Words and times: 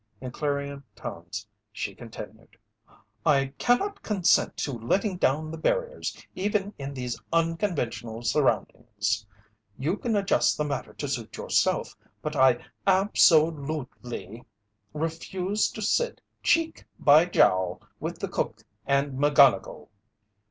In 0.19 0.31
clarion 0.31 0.81
tones 0.95 1.45
she 1.71 1.93
continued: 1.93 2.57
"I 3.23 3.53
cannot 3.59 4.01
consent 4.01 4.57
to 4.57 4.71
letting 4.71 5.17
down 5.17 5.51
the 5.51 5.59
barriers 5.59 6.17
even 6.33 6.73
in 6.79 6.95
these 6.95 7.21
unconventional 7.31 8.23
surroundings. 8.23 9.27
You 9.77 9.97
can 9.97 10.15
adjust 10.15 10.57
the 10.57 10.63
matter 10.65 10.93
to 10.93 11.07
suit 11.07 11.37
yourself, 11.37 11.95
but 12.23 12.35
I 12.35 12.65
ab 12.87 13.15
so 13.15 13.45
lute 13.45 13.91
ly 14.01 14.41
refuse 14.91 15.69
to 15.69 15.83
sit 15.83 16.19
cheek 16.41 16.83
by 16.97 17.25
jowl 17.27 17.79
with 17.99 18.17
the 18.17 18.27
cook 18.27 18.63
and 18.87 19.19
McGonnigle!" 19.19 19.89